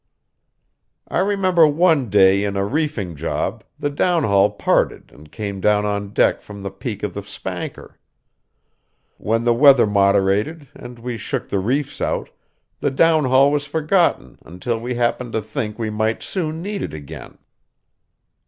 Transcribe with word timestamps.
I 1.09 1.19
remember 1.19 1.67
one 1.67 2.09
day 2.09 2.43
in 2.43 2.57
a 2.57 2.65
reefing 2.65 3.15
job, 3.15 3.63
the 3.77 3.91
downhaul 3.91 4.49
parted 4.57 5.11
and 5.13 5.31
came 5.31 5.61
down 5.61 5.85
on 5.85 6.09
deck 6.11 6.41
from 6.41 6.63
the 6.63 6.71
peak 6.71 7.03
of 7.03 7.13
the 7.13 7.21
spanker. 7.21 7.99
When 9.19 9.45
the 9.45 9.53
weather 9.53 9.85
moderated, 9.85 10.67
and 10.73 10.97
we 10.97 11.19
shook 11.19 11.49
the 11.49 11.59
reefs 11.59 12.01
out, 12.01 12.31
the 12.79 12.89
downhaul 12.89 13.51
was 13.51 13.67
forgotten 13.67 14.39
until 14.43 14.79
we 14.79 14.95
happened 14.95 15.33
to 15.33 15.41
think 15.43 15.77
we 15.77 15.91
might 15.91 16.23
soon 16.23 16.63
need 16.63 16.81
it 16.81 16.95
again. 16.95 17.37